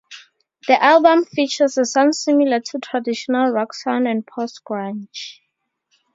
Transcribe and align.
The 0.67 0.81
album 0.83 1.25
features 1.25 1.77
a 1.77 1.85
sound 1.85 2.15
similar 2.15 2.59
to 2.59 2.79
traditional 2.79 3.51
rock 3.51 3.75
sound 3.75 4.07
and 4.07 4.25
post-grunge. 4.25 5.41